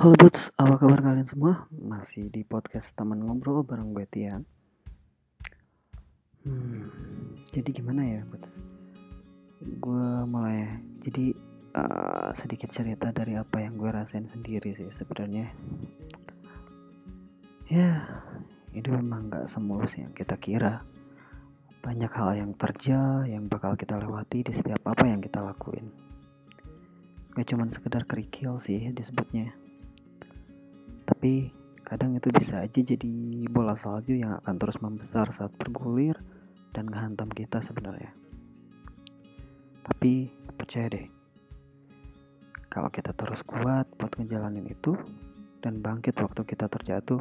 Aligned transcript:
Halo 0.00 0.16
Buds, 0.16 0.48
apa 0.56 0.80
kabar 0.80 1.04
kalian 1.04 1.28
semua? 1.28 1.68
Masih 1.76 2.32
di 2.32 2.40
podcast 2.40 2.88
teman 2.96 3.20
ngobrol 3.20 3.60
bareng 3.60 3.92
gue 3.92 4.08
Tian. 4.08 4.48
Hmm, 6.40 6.88
jadi 7.52 7.68
gimana 7.68 8.00
ya 8.08 8.24
Buds? 8.24 8.64
Gue 9.60 10.08
mulai 10.24 10.80
jadi 11.04 11.36
uh, 11.76 12.32
sedikit 12.32 12.72
cerita 12.72 13.12
dari 13.12 13.36
apa 13.36 13.60
yang 13.60 13.76
gue 13.76 13.92
rasain 13.92 14.24
sendiri 14.32 14.72
sih 14.72 14.88
sebenarnya. 14.88 15.52
Ya, 17.68 18.00
itu 18.72 18.88
memang 18.96 19.28
gak 19.28 19.52
semulus 19.52 20.00
yang 20.00 20.16
kita 20.16 20.40
kira. 20.40 20.80
Banyak 21.84 22.08
hal 22.16 22.40
yang 22.40 22.56
terjadi 22.56 23.36
yang 23.36 23.52
bakal 23.52 23.76
kita 23.76 24.00
lewati 24.00 24.48
di 24.48 24.56
setiap 24.56 24.80
apa 24.80 25.04
yang 25.04 25.20
kita 25.20 25.44
lakuin. 25.44 25.92
Gak 27.36 27.52
cuman 27.52 27.68
sekedar 27.68 28.08
kerikil 28.08 28.56
sih 28.64 28.80
disebutnya 28.96 29.52
tapi 31.20 31.52
kadang 31.84 32.16
itu 32.16 32.32
bisa 32.32 32.64
aja 32.64 32.80
jadi 32.80 33.44
bola 33.52 33.76
salju 33.76 34.16
yang 34.16 34.40
akan 34.40 34.56
terus 34.56 34.80
membesar 34.80 35.28
saat 35.36 35.52
bergulir 35.60 36.16
dan 36.72 36.88
menghantam 36.88 37.28
kita 37.28 37.60
sebenarnya. 37.60 38.08
Tapi 39.84 40.32
percaya 40.56 40.88
deh, 40.88 41.12
kalau 42.72 42.88
kita 42.88 43.12
terus 43.12 43.44
kuat 43.44 43.84
buat 44.00 44.16
ngejalanin 44.16 44.64
itu 44.72 44.96
dan 45.60 45.84
bangkit 45.84 46.16
waktu 46.24 46.40
kita 46.40 46.72
terjatuh, 46.72 47.20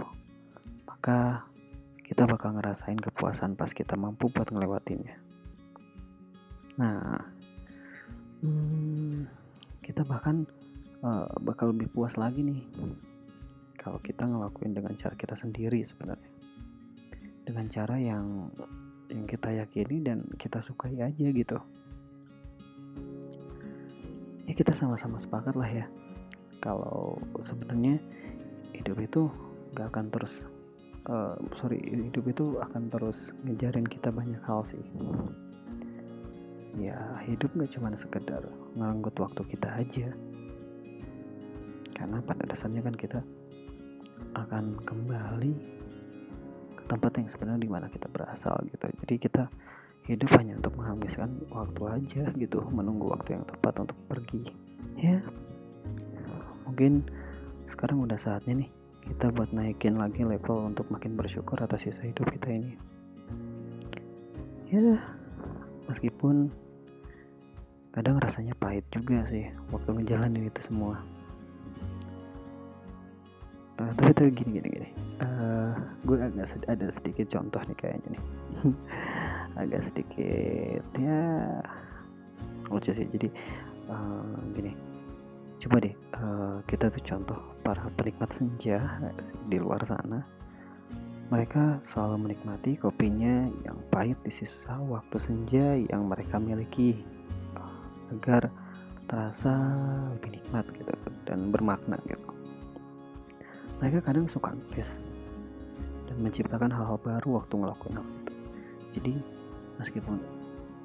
maka 0.88 1.44
kita 2.08 2.24
bakal 2.24 2.56
ngerasain 2.56 3.04
kepuasan 3.04 3.60
pas 3.60 3.76
kita 3.76 4.00
mampu 4.00 4.32
buat 4.32 4.48
ngelewatinnya. 4.48 5.20
Nah, 6.80 7.20
hmm, 8.48 9.28
kita 9.84 10.08
bahkan 10.08 10.48
uh, 11.04 11.28
bakal 11.44 11.76
lebih 11.76 11.92
puas 11.92 12.16
lagi 12.16 12.48
nih 12.48 12.64
kalau 13.80 13.98
kita 14.04 14.28
ngelakuin 14.28 14.76
dengan 14.76 14.92
cara 15.00 15.16
kita 15.16 15.40
sendiri 15.40 15.80
sebenarnya. 15.88 16.32
Dengan 17.48 17.66
cara 17.72 17.96
yang 17.96 18.52
yang 19.10 19.26
kita 19.26 19.50
yakini 19.56 20.04
dan 20.06 20.28
kita 20.38 20.60
sukai 20.62 21.00
aja 21.00 21.28
gitu. 21.32 21.58
Ya 24.46 24.54
kita 24.54 24.76
sama-sama 24.76 25.18
sepakat 25.18 25.56
lah 25.56 25.72
ya. 25.72 25.86
Kalau 26.60 27.18
sebenarnya 27.40 27.98
hidup 28.76 29.00
itu 29.00 29.32
gak 29.74 29.96
akan 29.96 30.12
terus 30.12 30.44
uh, 31.08 31.40
sorry 31.58 31.80
hidup 31.80 32.28
itu 32.28 32.60
akan 32.60 32.92
terus 32.92 33.18
ngejarin 33.48 33.88
kita 33.88 34.12
banyak 34.12 34.42
hal 34.44 34.62
sih. 34.68 34.84
Ya 36.78 37.00
hidup 37.26 37.50
gak 37.56 37.72
cuma 37.74 37.96
sekedar 37.96 38.44
ngelanggut 38.76 39.16
waktu 39.18 39.42
kita 39.48 39.72
aja. 39.74 40.12
Karena 41.98 42.22
pada 42.22 42.46
dasarnya 42.46 42.86
kan 42.86 42.94
kita 42.94 43.20
akan 44.38 44.80
kembali 44.86 45.54
ke 46.78 46.84
tempat 46.88 47.12
yang 47.20 47.28
sebenarnya 47.30 47.62
di 47.66 47.72
mana 47.72 47.88
kita 47.90 48.08
berasal 48.12 48.56
gitu. 48.70 48.86
Jadi 49.06 49.16
kita 49.18 49.44
hidup 50.10 50.30
hanya 50.42 50.58
untuk 50.58 50.74
menghabiskan 50.74 51.30
waktu 51.54 51.82
aja 51.86 52.24
gitu 52.34 52.66
menunggu 52.74 53.14
waktu 53.14 53.38
yang 53.38 53.46
tepat 53.46 53.86
untuk 53.86 53.98
pergi. 54.10 54.42
Ya. 54.98 55.22
Mungkin 56.66 57.06
sekarang 57.70 58.02
udah 58.02 58.18
saatnya 58.18 58.66
nih 58.66 58.70
kita 59.06 59.30
buat 59.34 59.54
naikin 59.54 59.98
lagi 59.98 60.26
level 60.26 60.74
untuk 60.74 60.90
makin 60.90 61.14
bersyukur 61.14 61.58
atas 61.62 61.86
sisa 61.86 62.02
hidup 62.06 62.26
kita 62.34 62.50
ini. 62.50 62.74
Ya 64.70 65.02
meskipun 65.90 66.54
kadang 67.90 68.22
rasanya 68.22 68.54
pahit 68.54 68.86
juga 68.94 69.26
sih 69.26 69.50
waktu 69.74 69.90
ngejalanin 69.98 70.46
itu 70.46 70.62
semua 70.62 71.02
uh, 73.80 73.92
tapi 73.96 74.12
tapi 74.12 74.30
gini 74.36 74.60
gini 74.60 74.68
gini. 74.68 74.90
Uh, 75.20 75.76
gue 76.04 76.16
agak 76.20 76.48
sed 76.48 76.64
ada 76.68 76.88
sedikit 76.92 77.32
contoh 77.32 77.62
nih 77.66 77.78
kayaknya 77.80 78.10
nih. 78.16 78.24
Agak 79.60 79.82
sedikit 79.92 80.84
ya 80.96 81.20
lucu 82.72 82.92
sih. 82.92 83.08
Jadi 83.08 83.28
uh, 83.92 84.38
gini. 84.56 84.72
Coba 85.60 85.84
deh 85.84 85.96
uh, 86.16 86.64
kita 86.68 86.88
tuh 86.88 87.04
contoh 87.04 87.40
para 87.64 87.84
penikmat 88.00 88.32
senja 88.32 88.80
di 89.52 89.60
luar 89.60 89.84
sana. 89.84 90.24
Mereka 91.30 91.86
selalu 91.86 92.26
menikmati 92.26 92.80
kopinya 92.80 93.46
yang 93.62 93.78
pahit 93.94 94.18
di 94.26 94.34
sisa 94.34 94.80
waktu 94.82 95.18
senja 95.22 95.78
yang 95.78 96.10
mereka 96.10 96.42
miliki 96.42 97.06
agar 98.10 98.50
terasa 99.06 99.54
lebih 100.18 100.42
nikmat 100.42 100.66
gitu 100.74 100.94
dan 101.26 101.54
bermakna 101.54 101.98
gitu 102.10 102.29
mereka 103.80 104.12
kadang 104.12 104.28
suka 104.28 104.52
nulis 104.52 105.00
dan 106.08 106.18
menciptakan 106.20 106.72
hal-hal 106.72 107.00
baru 107.00 107.40
waktu 107.40 107.54
ngelakuin 107.56 107.96
hal 108.00 108.08
itu. 108.24 108.34
Jadi 109.00 109.14
meskipun 109.80 110.18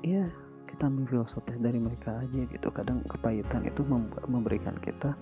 ya 0.06 0.31
kita 0.71 0.91
ambil 0.91 1.06
filosofis 1.06 1.59
dari 1.59 1.78
mereka 1.78 2.19
aja 2.19 2.41
gitu 2.47 2.69
kadang 2.75 3.03
kepahitan 3.06 3.62
itu 3.66 3.82
memberikan 4.27 4.75
kita 4.82 5.15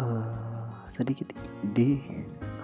uh, 0.00 0.68
sedikit 0.92 1.32
ide 1.64 2.00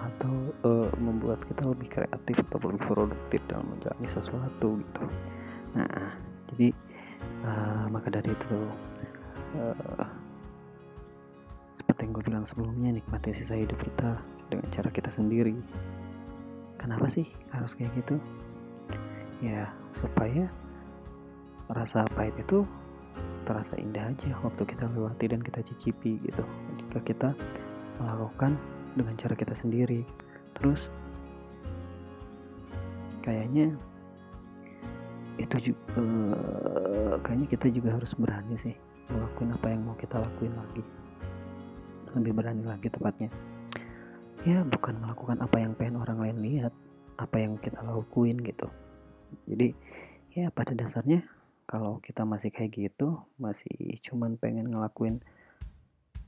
atau 0.00 0.34
uh, 0.64 0.90
membuat 1.00 1.40
kita 1.48 1.64
lebih 1.68 1.88
kreatif 1.88 2.36
atau 2.52 2.68
lebih 2.68 2.84
produktif 2.84 3.40
dalam 3.48 3.68
menjalani 3.72 4.08
sesuatu 4.12 4.68
gitu. 4.76 5.04
Nah 5.76 6.14
jadi 6.52 6.68
uh, 7.44 7.84
maka 7.88 8.08
dari 8.12 8.32
itu 8.32 8.58
uh, 9.56 10.06
seperti 12.00 12.16
yang 12.16 12.16
gue 12.16 12.28
bilang 12.32 12.46
sebelumnya 12.48 12.90
nikmati 12.96 13.28
sisa 13.36 13.60
hidup 13.60 13.76
kita 13.76 14.16
dengan 14.48 14.64
cara 14.72 14.88
kita 14.88 15.12
sendiri. 15.12 15.52
Kenapa 16.80 17.04
sih 17.12 17.28
harus 17.52 17.76
kayak 17.76 17.92
gitu? 17.92 18.16
Ya 19.44 19.68
supaya 19.92 20.48
rasa 21.68 22.08
pahit 22.16 22.32
itu 22.40 22.64
terasa 23.44 23.76
indah 23.76 24.16
aja 24.16 24.32
waktu 24.40 24.64
kita 24.64 24.88
lewati 24.96 25.28
dan 25.28 25.44
kita 25.44 25.60
cicipi 25.60 26.16
gitu. 26.24 26.40
Jika 26.80 27.04
kita 27.04 27.28
melakukan 28.00 28.56
dengan 28.96 29.14
cara 29.20 29.36
kita 29.36 29.52
sendiri. 29.52 30.00
Terus 30.56 30.88
kayaknya 33.20 33.76
itu 35.36 35.76
juga 35.76 36.00
eh, 36.00 37.14
kayaknya 37.20 37.44
kita 37.52 37.68
juga 37.68 38.00
harus 38.00 38.16
berani 38.16 38.56
sih 38.56 38.72
melakukan 39.12 39.52
apa 39.52 39.66
yang 39.68 39.84
mau 39.84 39.96
kita 40.00 40.16
lakuin 40.16 40.56
lagi 40.56 40.80
lebih 42.16 42.32
berani 42.36 42.64
lagi 42.64 42.88
tepatnya. 42.90 43.30
Ya 44.42 44.64
bukan 44.64 44.96
melakukan 44.98 45.38
apa 45.44 45.56
yang 45.60 45.72
pengen 45.76 46.00
orang 46.00 46.18
lain 46.18 46.38
lihat 46.40 46.72
apa 47.20 47.36
yang 47.36 47.60
kita 47.60 47.84
lakuin 47.84 48.40
gitu. 48.40 48.66
Jadi 49.46 49.76
ya 50.32 50.48
pada 50.50 50.72
dasarnya 50.72 51.22
kalau 51.68 52.00
kita 52.02 52.24
masih 52.26 52.50
kayak 52.50 52.72
gitu 52.74 53.20
masih 53.38 54.00
cuman 54.02 54.34
pengen 54.40 54.72
ngelakuin 54.72 55.22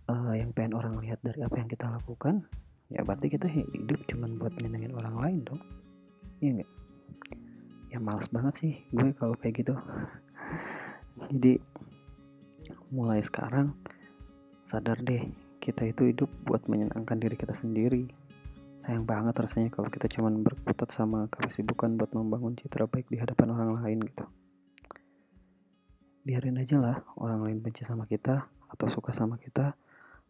uh, 0.06 0.34
yang 0.37 0.54
pengen 0.54 0.78
orang 0.78 0.94
lihat 1.03 1.19
dari 1.25 1.42
apa 1.42 1.56
yang 1.59 1.66
kita 1.66 1.87
lakukan 1.91 2.47
ya 2.92 3.00
berarti 3.03 3.32
kita 3.32 3.48
hidup 3.48 3.98
cuman 4.06 4.37
buat 4.37 4.53
nyenengin 4.60 4.94
orang 4.94 5.16
lain 5.19 5.38
dong. 5.48 5.62
Iya 6.38 6.60
enggak 6.60 6.71
ya 7.92 8.00
males 8.00 8.25
banget 8.32 8.54
sih 8.56 8.75
gue 8.88 9.12
kalau 9.21 9.37
kayak 9.37 9.60
gitu. 9.60 9.76
Jadi 11.28 11.60
mulai 12.88 13.21
sekarang 13.21 13.76
sadar 14.65 14.97
deh 15.04 15.28
kita 15.62 15.86
itu 15.86 16.10
hidup 16.10 16.26
buat 16.42 16.66
menyenangkan 16.66 17.22
diri 17.22 17.38
kita 17.38 17.54
sendiri. 17.54 18.10
Sayang 18.82 19.06
banget 19.06 19.38
rasanya 19.38 19.70
kalau 19.70 19.86
kita 19.86 20.10
cuman 20.10 20.42
berkutat 20.42 20.91
sama 20.91 21.30
kesibukan 21.30 21.94
buat 21.94 22.10
membangun 22.10 22.59
citra 22.59 22.91
baik 22.91 23.06
di 23.06 23.22
hadapan 23.22 23.54
orang 23.54 23.78
lain 23.78 24.03
gitu. 24.03 24.26
Biarin 26.26 26.59
aja 26.59 26.82
lah 26.82 26.97
orang 27.14 27.47
lain 27.47 27.59
benci 27.62 27.86
sama 27.86 28.10
kita 28.10 28.42
atau 28.74 28.86
suka 28.91 29.14
sama 29.14 29.38
kita 29.38 29.78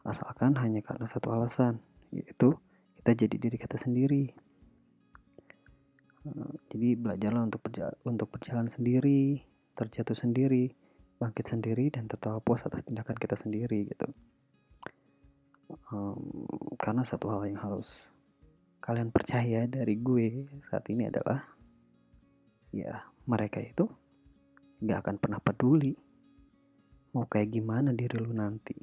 asalkan 0.04 0.52
hanya 0.60 0.84
karena 0.84 1.08
satu 1.08 1.32
alasan 1.32 1.80
yaitu 2.12 2.52
kita 3.00 3.24
jadi 3.24 3.36
diri 3.40 3.56
kita 3.56 3.80
sendiri. 3.80 4.28
Eh, 6.28 6.54
jadi 6.68 6.88
belajarlah 7.00 7.48
untuk 7.48 7.64
berjalan, 7.64 7.96
untuk 8.04 8.28
berjalan 8.28 8.68
sendiri 8.68 9.40
terjatuh 9.72 10.12
sendiri 10.12 10.76
bangkit 11.16 11.48
sendiri 11.48 11.88
dan 11.88 12.04
tertawa 12.04 12.44
puas 12.44 12.60
atas 12.68 12.84
tindakan 12.84 13.16
kita 13.16 13.40
sendiri 13.40 13.88
gitu 13.88 14.12
um, 15.92 16.46
karena 16.76 17.02
satu 17.04 17.32
hal 17.32 17.48
yang 17.48 17.60
harus 17.60 17.88
kalian 18.82 19.14
percaya 19.14 19.64
dari 19.70 19.94
gue 20.02 20.50
saat 20.66 20.82
ini 20.90 21.06
adalah 21.06 21.38
ya 22.74 23.06
mereka 23.30 23.62
itu 23.62 23.86
gak 24.82 25.06
akan 25.06 25.16
pernah 25.22 25.38
peduli 25.38 25.94
mau 27.12 27.28
kayak 27.28 27.52
gimana 27.52 27.92
diri 27.92 28.16
lu 28.16 28.32
nanti. 28.32 28.74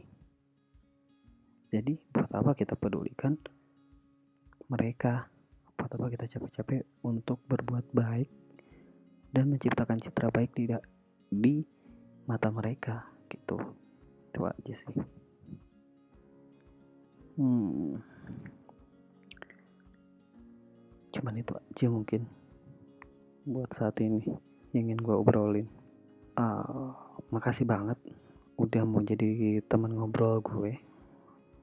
Jadi 1.70 1.94
buat 2.14 2.30
apa 2.34 2.54
kita 2.54 2.78
pedulikan 2.78 3.38
mereka? 4.70 5.26
Buat 5.74 5.92
apa 5.98 6.06
kita 6.14 6.26
capek-capek 6.30 6.82
untuk 7.06 7.42
berbuat 7.50 7.90
baik 7.94 8.30
dan 9.34 9.50
menciptakan 9.50 9.98
citra 9.98 10.30
baik 10.30 10.54
di 10.54 10.70
di 11.30 11.56
mata 12.30 12.54
mereka 12.54 13.10
gitu. 13.30 13.58
Itu 14.30 14.46
aja 14.46 14.74
sih 14.78 15.19
hmm, 17.40 17.96
cuman 21.16 21.36
itu 21.40 21.54
aja 21.56 21.86
mungkin 21.88 22.22
buat 23.48 23.72
saat 23.74 23.98
ini 24.04 24.28
yang 24.76 24.92
ingin 24.92 25.00
gue 25.00 25.16
obrolin. 25.16 25.68
Uh, 26.40 26.96
makasih 27.32 27.68
banget 27.68 28.00
udah 28.60 28.84
mau 28.84 29.04
jadi 29.04 29.60
teman 29.68 29.92
ngobrol 29.96 30.40
gue 30.40 30.80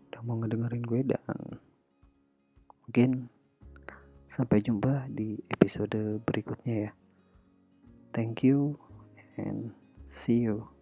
udah 0.09 0.21
mau 0.25 0.37
ngedengerin 0.41 0.85
gue 0.85 1.01
dan 1.05 1.37
mungkin 2.85 3.11
sampai 4.33 4.61
jumpa 4.65 5.09
di 5.13 5.41
episode 5.53 6.21
berikutnya 6.25 6.89
ya. 6.89 6.93
Thank 8.17 8.45
you 8.45 8.81
and 9.37 9.77
see 10.09 10.41
you 10.41 10.76